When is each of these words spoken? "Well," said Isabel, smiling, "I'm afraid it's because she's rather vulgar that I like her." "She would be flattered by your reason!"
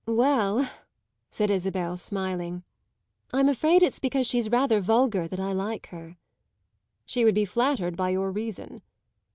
"Well," 0.07 0.67
said 1.29 1.51
Isabel, 1.51 1.95
smiling, 1.95 2.63
"I'm 3.31 3.47
afraid 3.47 3.83
it's 3.83 3.99
because 3.99 4.25
she's 4.25 4.49
rather 4.49 4.81
vulgar 4.81 5.27
that 5.27 5.39
I 5.39 5.51
like 5.53 5.89
her." 5.89 6.17
"She 7.05 7.23
would 7.23 7.35
be 7.35 7.45
flattered 7.45 7.95
by 7.95 8.09
your 8.09 8.31
reason!" 8.31 8.81